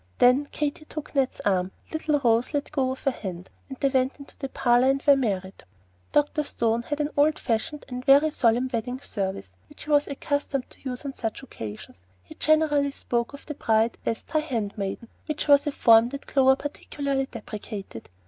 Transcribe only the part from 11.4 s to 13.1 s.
occasions. He generally